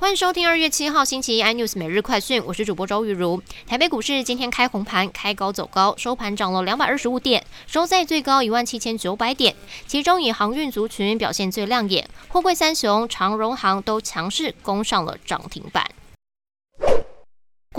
[0.00, 3.42] 欢迎收听二月七号星期一 iNews 每日快讯，我是主播周玉如。
[3.66, 9.54] 台北股市今天开红盘，开高走高，收盘涨了两百二十五点，收在最高一万七千九百点。
[9.86, 15.86] 其中以航运族群表现最亮眼，货柜三雄长荣航都强势攻上了涨停板。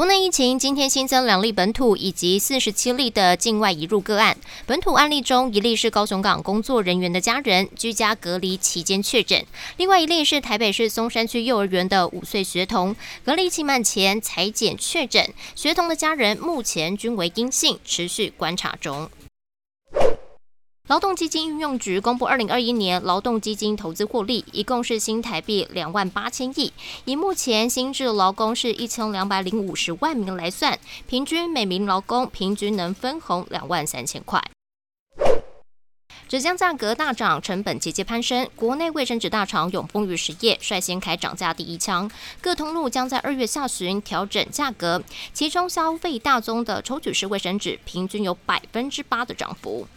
[0.02, 4.36] 国内疫情今天新增两例本土以及四十七例的境外移入个案。
[4.66, 9.44] 本土案例中，一例是高雄港工作人员的家人，居家隔离期间确诊；
[9.78, 19.08] 另外一例是台北市松山区幼儿园的五岁学童，隔离期满前裁检确诊，学童的家人目前均为阴性，持续观察中。
[20.92, 26.74] 劳动基金运用局公布，二零二一年劳动基金投资获利，一共是新台币两万八千亿。
[27.06, 30.78] 以目前新制劳工是一千两百零五十万名来算，
[31.08, 34.44] 平均每名劳工平均能分红两万三千块。
[36.28, 38.50] 纸浆价格大涨，成本节节攀升。
[38.58, 42.12] 国内卫生纸大厂永丰与实业率先开涨价第一枪，
[42.42, 45.02] 各通路将在二月下旬调整价格。
[45.32, 49.88] 其中消费大宗的抽取式卫生纸，平均有百分之八的涨幅。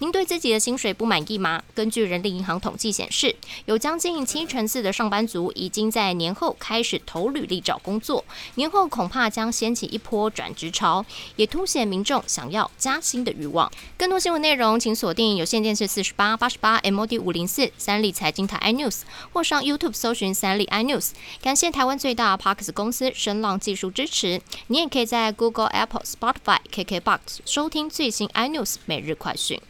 [0.00, 1.62] 您对自己的薪水不满意吗？
[1.72, 8.24] 根据人力银行统计显示，有将近七成四的上班族已经在年后开始投履历找工作，
[8.56, 11.06] 年后恐怕将掀起一波转职潮，
[11.36, 13.70] 也凸显民众想要加薪的欲望。
[13.96, 21.12] 更多新闻内容，请锁定有线电视四十八八十八 MOD 五零四三立财经台 iNews，或上 YouTube 搜寻三立 iNews。
[21.40, 24.42] 感谢台湾最大 Parks 公司声浪技术支持。
[24.66, 29.60] 你也可以在 Google、Apple、Spotify、KKBox 收听最新 iNews 每日快讯。